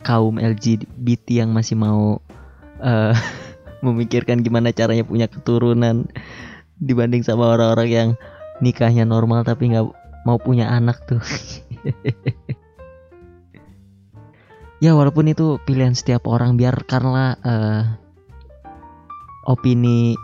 kaum 0.03 0.37
LGBT 0.41 1.47
yang 1.47 1.51
masih 1.55 1.79
mau 1.79 2.21
uh, 2.83 3.15
memikirkan 3.85 4.43
gimana 4.43 4.75
caranya 4.75 5.07
punya 5.07 5.31
keturunan 5.31 6.11
dibanding 6.79 7.23
sama 7.23 7.55
orang-orang 7.55 7.89
yang 7.89 8.09
nikahnya 8.59 9.07
normal 9.07 9.47
tapi 9.47 9.71
nggak 9.71 9.87
mau 10.27 10.39
punya 10.43 10.69
anak 10.69 10.99
tuh. 11.07 11.23
Ya 14.79 14.95
walaupun 14.95 15.27
itu 15.27 15.59
pilihan 15.67 15.99
setiap 15.99 16.31
orang 16.31 16.55
biar 16.55 16.87
karena 16.87 17.35
uh, 17.43 17.83
opini 19.51 20.15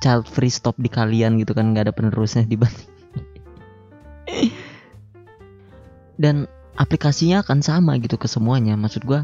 child 0.00 0.24
free 0.24 0.48
stop 0.48 0.80
di 0.80 0.88
kalian 0.88 1.36
gitu 1.36 1.52
kan 1.52 1.76
nggak 1.76 1.90
ada 1.90 1.94
penerusnya 1.94 2.48
dibanding 2.48 2.88
dan 6.22 6.48
aplikasinya 6.78 7.42
akan 7.42 7.58
sama 7.60 7.98
gitu 7.98 8.14
ke 8.14 8.30
semuanya. 8.30 8.78
Maksud 8.78 9.02
gue 9.02 9.20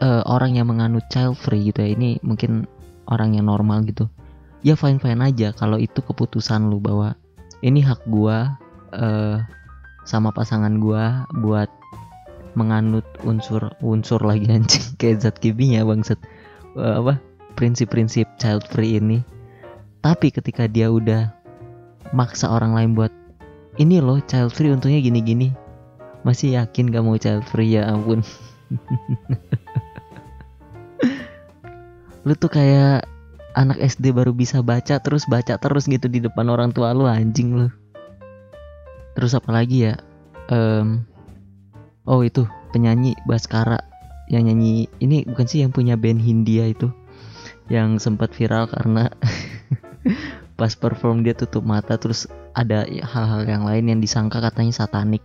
uh, 0.00 0.22
orang 0.24 0.56
yang 0.56 0.66
menganut 0.72 1.04
child 1.12 1.36
free 1.36 1.68
gitu 1.68 1.84
ya 1.84 1.92
ini 1.92 2.16
mungkin 2.24 2.64
orang 3.06 3.36
yang 3.36 3.46
normal 3.46 3.84
gitu. 3.84 4.08
Ya 4.64 4.76
fine 4.76 5.00
fine 5.00 5.20
aja 5.20 5.52
kalau 5.52 5.76
itu 5.76 6.00
keputusan 6.00 6.68
lu 6.68 6.80
bahwa 6.80 7.16
ini 7.60 7.80
hak 7.84 8.04
gua 8.08 8.56
uh, 8.92 9.40
sama 10.04 10.32
pasangan 10.32 10.80
gua 10.80 11.28
buat 11.44 11.68
menganut 12.56 13.06
unsur 13.24 13.72
unsur 13.84 14.20
lagi 14.20 14.48
anjing 14.50 14.84
kayak 15.00 15.24
zat 15.24 15.36
kibinya 15.40 15.84
bangsat. 15.84 16.20
Uh, 16.76 17.04
apa 17.04 17.14
prinsip-prinsip 17.56 18.28
child 18.40 18.64
free 18.68 18.96
ini. 18.96 19.20
Tapi 20.00 20.32
ketika 20.32 20.64
dia 20.64 20.88
udah 20.88 21.28
maksa 22.16 22.48
orang 22.48 22.72
lain 22.72 22.90
buat 22.96 23.12
ini 23.76 24.00
loh 24.00 24.20
child 24.24 24.52
free 24.56 24.72
untungnya 24.72 25.00
gini-gini 25.04 25.52
masih 26.22 26.60
yakin 26.60 26.92
gak 26.92 27.04
mau 27.04 27.16
child 27.16 27.44
free 27.48 27.76
ya 27.76 27.88
ampun. 27.88 28.20
Lu 32.26 32.36
tuh 32.36 32.52
kayak 32.52 33.08
anak 33.56 33.80
SD 33.80 34.12
baru 34.14 34.30
bisa 34.36 34.62
baca 34.62 35.00
terus 35.00 35.26
baca 35.26 35.58
terus 35.58 35.88
gitu 35.88 36.06
di 36.06 36.22
depan 36.22 36.46
orang 36.52 36.70
tua 36.70 36.92
lu 36.92 37.08
anjing 37.08 37.56
lu. 37.56 37.68
Terus 39.16 39.34
apa 39.34 39.50
lagi 39.50 39.90
ya 39.90 39.98
um, 40.52 41.02
oh 42.04 42.20
itu 42.22 42.44
penyanyi 42.70 43.16
Baskara 43.26 43.80
yang 44.30 44.46
nyanyi 44.46 44.86
ini 45.02 45.26
bukan 45.26 45.46
sih 45.48 45.66
yang 45.66 45.74
punya 45.74 45.98
band 45.98 46.22
Hindia 46.22 46.70
itu 46.70 46.86
yang 47.66 47.98
sempat 47.98 48.30
viral 48.34 48.70
karena 48.70 49.10
pas 50.58 50.74
perform 50.78 51.26
dia 51.26 51.34
tutup 51.34 51.66
mata 51.66 51.98
terus 51.98 52.30
ada 52.54 52.86
hal-hal 52.86 53.42
yang 53.46 53.62
lain 53.66 53.84
yang 53.90 53.98
disangka 54.02 54.38
katanya 54.42 54.74
satanik 54.74 55.22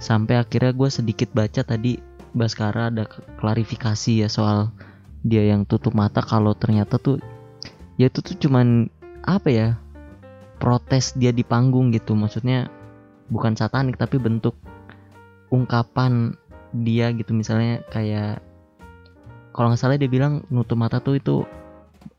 sampai 0.00 0.40
akhirnya 0.40 0.72
gue 0.72 0.88
sedikit 0.88 1.28
baca 1.36 1.60
tadi 1.62 2.00
Baskara 2.30 2.94
ada 2.94 3.10
klarifikasi 3.42 4.22
ya 4.22 4.28
soal 4.30 4.70
dia 5.26 5.44
yang 5.50 5.66
tutup 5.66 5.92
mata 5.92 6.22
kalau 6.24 6.54
ternyata 6.54 6.96
tuh 6.96 7.18
ya 8.00 8.08
itu 8.08 8.22
tuh 8.22 8.38
cuman 8.38 8.86
apa 9.26 9.48
ya 9.50 9.68
protes 10.62 11.12
dia 11.18 11.34
di 11.34 11.42
panggung 11.42 11.90
gitu. 11.90 12.14
Maksudnya 12.14 12.70
bukan 13.28 13.58
satanik 13.58 13.98
tapi 13.98 14.16
bentuk 14.16 14.54
ungkapan 15.50 16.32
dia 16.72 17.10
gitu. 17.10 17.34
Misalnya 17.34 17.82
kayak 17.90 18.40
kalau 19.50 19.74
nggak 19.74 19.80
salah 19.82 19.98
dia 19.98 20.06
bilang 20.06 20.46
nutup 20.54 20.78
mata 20.78 21.02
tuh 21.02 21.18
itu 21.18 21.42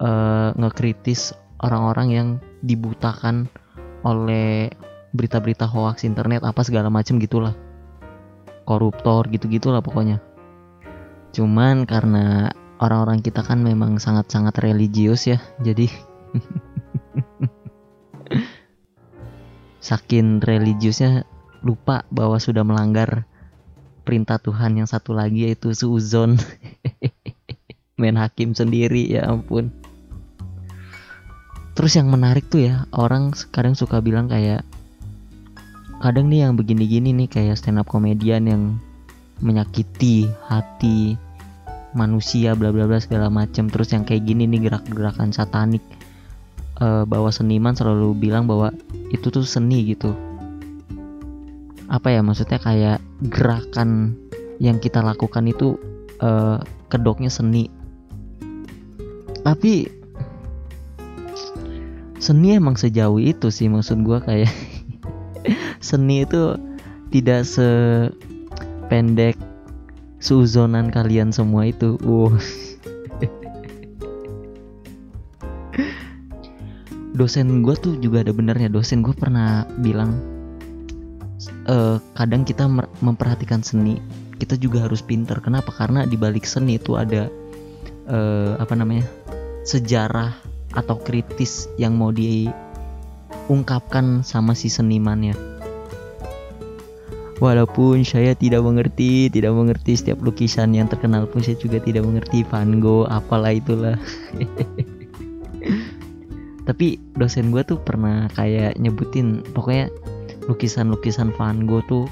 uh, 0.03 0.51
ngekritis 0.59 1.31
orang-orang 1.63 2.07
yang 2.11 2.27
dibutakan 2.61 3.47
oleh 4.03 4.67
berita-berita 5.15 5.69
hoax 5.69 6.03
internet 6.03 6.43
apa 6.43 6.61
segala 6.67 6.91
macem 6.91 7.15
gitulah 7.21 7.55
koruptor 8.63 9.27
gitu-gitulah 9.29 9.81
pokoknya. 9.83 10.21
Cuman 11.31 11.87
karena 11.87 12.51
orang-orang 12.81 13.21
kita 13.21 13.45
kan 13.45 13.61
memang 13.61 14.01
sangat-sangat 14.01 14.57
religius 14.65 15.29
ya 15.29 15.37
jadi 15.61 15.85
saking 19.87 20.41
religiusnya 20.41 21.29
lupa 21.61 22.03
bahwa 22.09 22.41
sudah 22.41 22.65
melanggar 22.65 23.29
perintah 24.01 24.41
Tuhan 24.41 24.81
yang 24.81 24.89
satu 24.89 25.13
lagi 25.13 25.45
yaitu 25.45 25.77
suzon 25.77 26.41
main 28.01 28.17
hakim 28.17 28.57
sendiri 28.57 29.05
ya 29.05 29.29
ampun. 29.29 29.69
Terus 31.77 31.95
yang 31.95 32.09
menarik 32.09 32.49
tuh 32.49 32.65
ya 32.65 32.89
orang 32.91 33.31
kadang 33.53 33.77
suka 33.77 34.01
bilang 34.01 34.25
kayak 34.25 34.65
kadang 36.01 36.33
nih 36.33 36.49
yang 36.49 36.57
begini-gini 36.57 37.13
nih 37.13 37.29
kayak 37.29 37.61
stand 37.61 37.77
up 37.77 37.85
komedian 37.85 38.49
yang 38.49 38.63
menyakiti 39.37 40.25
hati 40.49 41.13
manusia 41.93 42.57
bla 42.57 42.73
bla 42.73 42.89
bla 42.89 42.97
segala 42.97 43.29
macam 43.29 43.69
terus 43.69 43.93
yang 43.93 44.01
kayak 44.01 44.25
gini 44.25 44.49
nih 44.49 44.67
gerak-gerakan 44.67 45.29
satanik. 45.29 45.85
Uh, 46.81 47.05
bahwa 47.05 47.29
seniman 47.29 47.77
selalu 47.77 48.17
bilang 48.17 48.49
bahwa 48.49 48.73
itu 49.13 49.29
tuh 49.29 49.45
seni 49.45 49.93
gitu. 49.93 50.17
Apa 51.85 52.09
ya 52.09 52.25
maksudnya 52.25 52.57
kayak 52.57 52.97
gerakan 53.29 54.17
yang 54.57 54.81
kita 54.81 55.05
lakukan 55.05 55.45
itu 55.45 55.77
uh, 56.25 56.57
kedoknya 56.89 57.29
seni. 57.29 57.69
Tapi 59.45 59.85
seni 62.17 62.57
emang 62.57 62.73
sejauh 62.73 63.21
itu 63.21 63.53
sih 63.53 63.69
maksud 63.69 64.01
gua 64.01 64.17
kayak 64.25 64.49
seni 65.83 66.23
itu 66.25 66.55
tidak 67.11 67.43
sependek 67.43 69.35
suzonan 70.21 70.93
kalian 70.93 71.33
semua 71.33 71.69
itu. 71.69 71.97
Wow. 72.05 72.37
Dosen 77.17 77.61
gue 77.61 77.75
tuh 77.75 77.99
juga 77.99 78.23
ada 78.23 78.31
benernya. 78.31 78.71
Dosen 78.71 79.03
gue 79.03 79.13
pernah 79.13 79.67
bilang 79.83 80.15
eh, 81.67 81.97
kadang 82.15 82.47
kita 82.47 82.65
memperhatikan 83.03 83.61
seni 83.61 83.99
kita 84.41 84.57
juga 84.57 84.89
harus 84.89 85.05
pinter. 85.05 85.37
Kenapa? 85.37 85.69
Karena 85.69 86.09
di 86.09 86.17
balik 86.17 86.49
seni 86.49 86.81
itu 86.81 86.97
ada 86.97 87.29
eh, 88.09 88.53
apa 88.57 88.73
namanya 88.73 89.05
sejarah 89.61 90.33
atau 90.73 90.97
kritis 90.97 91.69
yang 91.77 91.93
mau 91.93 92.09
diungkapkan 93.47 94.21
sama 94.21 94.53
si 94.53 94.69
senimannya 94.69 95.33
Walaupun 97.41 98.05
saya 98.05 98.37
tidak 98.37 98.61
mengerti, 98.61 99.25
tidak 99.25 99.57
mengerti 99.57 99.97
setiap 99.97 100.21
lukisan 100.21 100.77
yang 100.77 100.85
terkenal 100.85 101.25
pun 101.25 101.41
saya 101.41 101.57
juga 101.57 101.81
tidak 101.81 102.05
mengerti 102.05 102.45
Van 102.45 102.77
Gogh, 102.77 103.09
apalah 103.09 103.49
itulah. 103.49 103.97
Tapi 106.69 107.01
dosen 107.17 107.49
gue 107.49 107.65
tuh 107.65 107.81
pernah 107.81 108.29
kayak 108.37 108.77
nyebutin, 108.77 109.41
pokoknya 109.57 109.89
lukisan-lukisan 110.45 111.33
Van 111.33 111.65
Gogh 111.65 111.81
tuh 111.89 112.05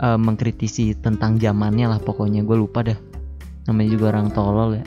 eh, 0.00 0.16
mengkritisi 0.16 0.96
tentang 1.04 1.36
zamannya 1.36 1.92
lah 1.92 2.00
pokoknya 2.00 2.40
gue 2.40 2.56
lupa 2.56 2.80
dah. 2.80 2.96
Namanya 3.68 3.92
juga 3.92 4.16
orang 4.16 4.32
tolol 4.32 4.80
ya. 4.80 4.84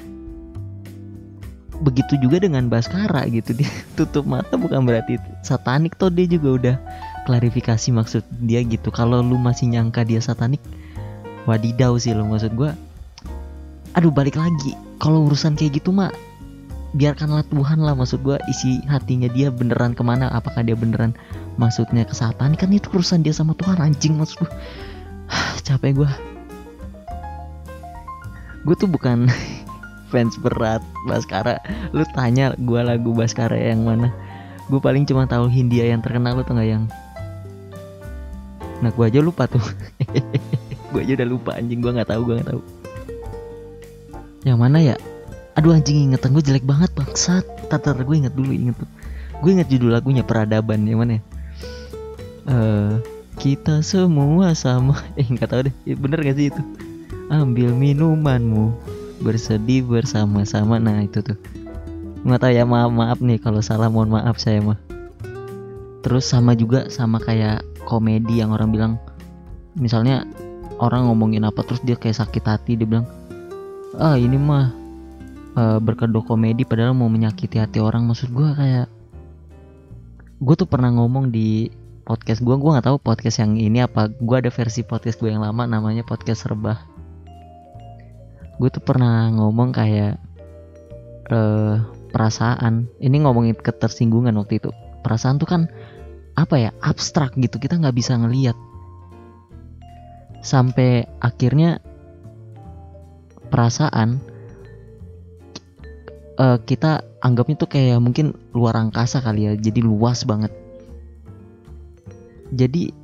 Begitu 1.84 2.15
juga 2.22 2.39
dengan 2.39 2.72
Baskara 2.72 3.27
gitu. 3.27 3.51
Dia 3.55 3.67
tutup 3.98 4.24
mata 4.24 4.55
bukan 4.55 4.84
berarti 4.86 5.20
satanik 5.44 6.00
toh 6.00 6.12
dia 6.12 6.27
juga 6.29 6.50
udah 6.55 6.75
klarifikasi 7.27 7.91
maksud 7.91 8.24
dia 8.44 8.63
gitu. 8.63 8.94
Kalau 8.94 9.20
lu 9.20 9.36
masih 9.36 9.72
nyangka 9.72 10.05
dia 10.08 10.22
satanik 10.22 10.62
wadidaw 11.50 11.96
sih 12.00 12.15
lo 12.15 12.24
maksud 12.27 12.55
gua. 12.55 12.72
Aduh 13.96 14.12
balik 14.12 14.39
lagi. 14.39 14.75
Kalau 15.00 15.27
urusan 15.27 15.60
kayak 15.60 15.84
gitu 15.84 15.91
mah 15.91 16.12
biarkanlah 16.96 17.44
Tuhan 17.51 17.84
lah 17.84 17.96
maksud 17.98 18.24
gua. 18.24 18.39
Isi 18.48 18.79
hatinya 18.88 19.27
dia 19.32 19.51
beneran 19.51 19.91
ke 19.91 20.03
mana 20.03 20.32
apakah 20.32 20.63
dia 20.63 20.75
beneran 20.79 21.12
maksudnya 21.60 22.08
ke 22.08 22.15
satanik? 22.15 22.63
Kan 22.63 22.72
itu 22.72 22.88
urusan 22.91 23.24
dia 23.24 23.36
sama 23.36 23.51
Tuhan 23.60 23.84
anjing 23.84 24.15
maksud 24.15 24.48
gua. 24.48 24.51
Capek 25.67 26.03
gua. 26.03 26.12
Gue 28.65 28.74
tuh 28.74 28.89
bukan 28.89 29.29
fans 30.10 30.38
berat 30.40 30.82
Baskara. 31.10 31.62
Lu 31.92 32.06
tanya 32.14 32.54
gua 32.62 32.86
lagu 32.86 33.12
Baskara 33.14 33.56
yang 33.56 33.86
mana. 33.86 34.14
Gue 34.66 34.82
paling 34.82 35.06
cuma 35.06 35.30
tahu 35.30 35.46
Hindia 35.46 35.86
yang 35.86 36.02
terkenal 36.02 36.34
lu 36.34 36.42
tau 36.42 36.58
gak 36.58 36.66
yang? 36.66 36.90
Nah 38.82 38.90
gue 38.90 39.06
aja 39.06 39.22
lupa 39.22 39.46
tuh. 39.46 39.62
Gue 40.96 41.04
aja 41.04 41.22
udah 41.22 41.28
lupa 41.28 41.52
anjing. 41.54 41.84
Gue 41.84 41.92
nggak 41.92 42.08
tahu 42.08 42.22
gue 42.24 42.36
nggak 42.40 42.50
tahu. 42.56 42.62
Yang 44.48 44.58
mana 44.58 44.78
ya? 44.80 44.96
Aduh 45.60 45.76
anjing 45.76 46.10
ingetan 46.10 46.32
gue 46.32 46.42
jelek 46.42 46.64
banget 46.64 46.90
bangsat. 46.98 47.44
Tatar 47.68 48.00
gue 48.00 48.16
inget 48.16 48.34
dulu 48.34 48.56
inget 48.56 48.80
tuh 48.80 48.90
gue 49.44 49.52
inget 49.52 49.68
judul 49.68 49.92
lagunya 49.92 50.24
peradaban 50.24 50.88
yang 50.88 51.04
mana 51.04 51.20
ya? 51.20 51.24
Eh, 52.46 52.94
kita 53.42 53.84
semua 53.84 54.56
sama. 54.56 54.98
Eh 55.20 55.28
nggak 55.28 55.50
tahu 55.50 55.62
deh. 55.68 55.76
Bener 55.98 56.20
gak 56.24 56.38
sih 56.38 56.50
itu? 56.50 56.62
Ambil 57.28 57.74
minumanmu 57.74 58.95
bersedih 59.22 59.86
bersama-sama. 59.86 60.82
Nah 60.82 61.06
itu 61.06 61.22
tuh. 61.24 61.38
Nggak 62.26 62.42
tahu 62.42 62.52
ya 62.58 62.66
maaf 62.66 62.92
maaf 62.92 63.20
nih 63.22 63.38
kalau 63.38 63.62
salah 63.62 63.88
mohon 63.88 64.10
maaf 64.10 64.42
saya 64.42 64.60
mah. 64.60 64.80
Terus 66.02 66.26
sama 66.26 66.58
juga 66.58 66.90
sama 66.90 67.22
kayak 67.22 67.62
komedi 67.86 68.42
yang 68.42 68.50
orang 68.54 68.74
bilang 68.74 68.94
misalnya 69.78 70.26
orang 70.82 71.06
ngomongin 71.06 71.46
apa 71.46 71.62
terus 71.62 71.84
dia 71.86 71.94
kayak 71.94 72.18
sakit 72.18 72.44
hati 72.46 72.74
dia 72.80 72.88
bilang 72.90 73.06
ah 74.01 74.18
ini 74.18 74.36
mah 74.36 74.74
eh, 75.54 75.78
berkedok 75.78 76.25
komedi 76.25 76.66
padahal 76.66 76.98
mau 76.98 77.10
menyakiti 77.10 77.62
hati 77.62 77.78
orang. 77.78 78.10
Maksud 78.10 78.34
gua 78.34 78.58
kayak 78.58 78.88
gue 80.36 80.56
tuh 80.58 80.68
pernah 80.68 80.92
ngomong 80.92 81.32
di 81.32 81.72
podcast 82.04 82.44
gua 82.44 82.60
gua 82.60 82.78
nggak 82.78 82.90
tahu 82.90 82.98
podcast 83.00 83.38
yang 83.42 83.54
ini 83.56 83.86
apa. 83.86 84.10
Gua 84.18 84.42
ada 84.42 84.50
versi 84.50 84.82
podcast 84.82 85.22
gue 85.22 85.30
yang 85.30 85.46
lama 85.46 85.70
namanya 85.70 86.01
podcast 86.01 86.50
rebah 86.50 86.95
gue 88.55 88.70
tuh 88.72 88.83
pernah 88.83 89.27
ngomong 89.31 89.70
kayak 89.75 90.15
eh 91.31 91.75
perasaan. 92.15 92.87
Ini 93.03 93.27
ngomongin 93.27 93.59
ketersinggungan 93.59 94.31
waktu 94.39 94.63
itu. 94.63 94.72
Perasaan 95.03 95.35
tuh 95.35 95.50
kan 95.51 95.61
apa 96.39 96.55
ya 96.55 96.72
abstrak 96.79 97.35
gitu. 97.35 97.59
Kita 97.59 97.75
nggak 97.75 97.91
bisa 97.91 98.15
ngeliat. 98.15 98.55
Sampai 100.39 101.03
akhirnya 101.20 101.83
perasaan 103.51 104.24
eh, 106.39 106.57
kita 106.63 107.03
anggapnya 107.20 107.59
tuh 107.59 107.68
kayak 107.68 108.00
mungkin 108.00 108.31
luar 108.55 108.79
angkasa 108.79 109.20
kali 109.20 109.51
ya. 109.51 109.53
Jadi 109.59 109.83
luas 109.83 110.24
banget. 110.24 110.55
Jadi 112.55 112.96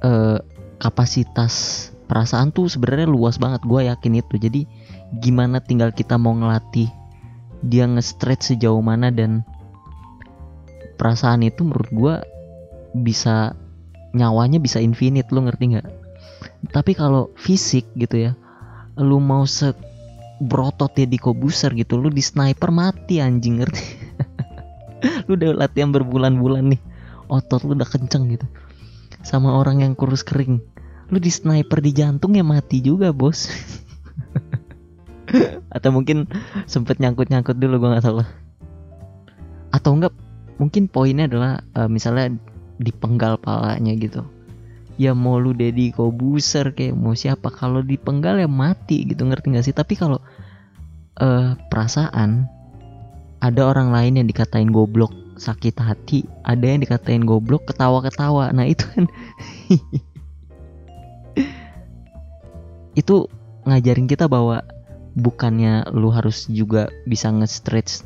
eh, 0.00 0.38
kapasitas 0.80 1.92
perasaan 2.12 2.52
tuh 2.52 2.68
sebenarnya 2.68 3.08
luas 3.08 3.40
banget 3.40 3.64
gue 3.64 3.88
yakin 3.88 4.20
itu. 4.20 4.36
Jadi 4.36 4.60
gimana 5.24 5.64
tinggal 5.64 5.96
kita 5.96 6.20
mau 6.20 6.36
ngelatih 6.36 6.92
dia 7.64 7.88
nge-stretch 7.88 8.52
sejauh 8.52 8.84
mana 8.84 9.08
dan 9.08 9.40
perasaan 11.00 11.46
itu 11.46 11.64
menurut 11.64 11.88
gua 11.94 12.14
bisa 12.92 13.56
nyawanya 14.12 14.60
bisa 14.60 14.76
infinite 14.82 15.32
lu 15.32 15.46
ngerti 15.46 15.78
nggak? 15.78 15.88
Tapi 16.68 16.92
kalau 16.92 17.32
fisik 17.38 17.88
gitu 17.96 18.28
ya 18.28 18.32
lu 19.00 19.16
mau 19.22 19.48
se 19.48 19.72
brotot 20.42 20.92
ya 20.98 21.06
di 21.06 21.16
kobuser 21.16 21.72
gitu 21.72 21.96
lu 21.96 22.12
di 22.12 22.20
sniper 22.20 22.68
mati 22.74 23.22
anjing 23.22 23.62
ngerti? 23.62 23.86
Lu 25.26 25.34
udah 25.34 25.66
latihan 25.66 25.90
berbulan-bulan 25.90 26.74
nih 26.74 26.82
otot 27.26 27.66
lu 27.66 27.74
udah 27.74 27.86
kenceng 27.86 28.30
gitu. 28.30 28.46
Sama 29.26 29.54
orang 29.54 29.82
yang 29.82 29.98
kurus 29.98 30.22
kering 30.22 30.62
lu 31.08 31.18
di 31.18 31.30
sniper 31.32 31.80
di 31.80 31.90
jantung 31.90 32.36
ya 32.36 32.44
mati 32.44 32.84
juga 32.84 33.10
bos. 33.10 33.48
Atau 35.74 35.90
mungkin 35.90 36.28
sempet 36.68 37.00
nyangkut-nyangkut 37.00 37.56
dulu 37.56 37.82
gua 37.82 37.96
nggak 37.96 38.04
tahu 38.04 38.16
lah. 38.20 38.28
Atau 39.72 39.96
enggak 39.96 40.12
mungkin 40.60 40.86
poinnya 40.86 41.26
adalah 41.26 41.64
eh, 41.74 41.88
misalnya 41.88 42.36
dipenggal 42.78 43.40
palanya 43.40 43.96
gitu. 43.96 44.22
Ya 45.00 45.16
mau 45.16 45.40
lu 45.40 45.56
Deddy 45.56 45.90
Kobuser 45.90 46.76
kayak 46.76 46.94
mau 46.94 47.16
siapa 47.16 47.48
kalau 47.48 47.80
dipenggal 47.80 48.36
ya 48.38 48.46
mati 48.46 49.08
gitu 49.08 49.24
ngerti 49.24 49.56
nggak 49.56 49.64
sih? 49.64 49.74
Tapi 49.74 49.96
kalau 49.96 50.20
eh 51.18 51.56
perasaan 51.72 52.46
ada 53.42 53.62
orang 53.66 53.90
lain 53.90 54.22
yang 54.22 54.28
dikatain 54.28 54.70
goblok 54.70 55.10
sakit 55.34 55.74
hati 55.80 56.22
ada 56.46 56.62
yang 56.62 56.84
dikatain 56.84 57.24
goblok 57.24 57.66
ketawa-ketawa. 57.66 58.52
Nah 58.52 58.68
itu 58.68 58.84
kan 58.86 59.04
itu 62.98 63.28
ngajarin 63.64 64.10
kita 64.10 64.26
bahwa 64.28 64.66
bukannya 65.16 65.86
lu 65.92 66.08
harus 66.08 66.48
juga 66.48 66.88
bisa 67.04 67.28
nge-stretch 67.28 68.04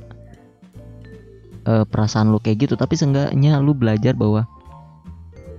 eh, 1.66 1.84
perasaan 1.86 2.30
lu 2.34 2.38
kayak 2.42 2.66
gitu 2.66 2.74
tapi 2.74 2.98
seenggaknya 2.98 3.58
lu 3.62 3.74
belajar 3.74 4.14
bahwa 4.14 4.46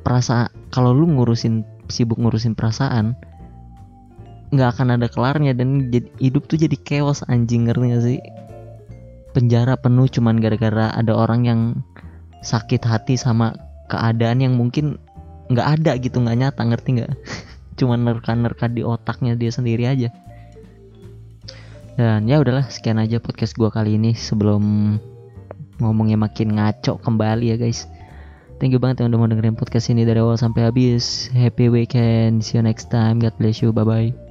perasaan 0.04 0.52
kalau 0.72 0.92
lu 0.96 1.08
ngurusin 1.08 1.63
sibuk 1.88 2.20
ngurusin 2.20 2.56
perasaan 2.56 3.16
nggak 4.48 4.80
akan 4.80 4.96
ada 4.96 5.08
kelarnya 5.12 5.52
dan 5.52 5.92
jadi, 5.92 6.08
hidup 6.24 6.48
tuh 6.48 6.56
jadi 6.56 6.78
chaos 6.88 7.20
anjing 7.28 7.68
ngerti 7.68 7.86
gak 7.92 8.04
sih? 8.04 8.20
Penjara 9.36 9.76
penuh 9.76 10.08
cuman 10.08 10.40
gara-gara 10.40 10.88
ada 10.96 11.12
orang 11.12 11.42
yang 11.44 11.62
sakit 12.42 12.80
hati 12.80 13.20
sama 13.20 13.54
keadaan 13.92 14.40
yang 14.40 14.56
mungkin 14.56 14.96
nggak 15.52 15.68
ada 15.80 15.92
gitu 16.00 16.24
nggak 16.24 16.38
nyata 16.40 16.62
ngerti 16.63 16.90
nggak 17.00 17.12
cuman 17.78 18.04
nerka-nerka 18.04 18.68
di 18.68 18.82
otaknya 18.82 19.38
dia 19.38 19.54
sendiri 19.54 19.86
aja. 19.86 20.10
Dan 21.98 22.30
ya 22.30 22.38
udahlah 22.38 22.70
sekian 22.70 23.02
aja 23.02 23.18
podcast 23.18 23.58
gua 23.58 23.74
kali 23.74 23.98
ini 23.98 24.13
sebelum 24.13 24.98
ngomongnya 25.82 26.18
makin 26.18 26.58
ngaco 26.58 26.98
kembali 27.02 27.54
ya 27.54 27.58
guys. 27.58 27.90
Thank 28.58 28.74
you 28.74 28.82
banget 28.82 29.06
yang 29.06 29.13
udah 29.13 29.20
mau 29.22 29.30
dengerin 29.30 29.54
podcast 29.54 29.94
ini 29.94 30.02
dari 30.02 30.18
awal 30.18 30.38
sampai 30.38 30.66
habis. 30.66 31.30
Happy 31.30 31.70
weekend. 31.70 32.42
See 32.42 32.58
you 32.58 32.66
next 32.66 32.90
time. 32.90 33.22
God 33.22 33.38
bless 33.38 33.62
you. 33.62 33.70
Bye 33.70 33.86
bye 33.86 34.27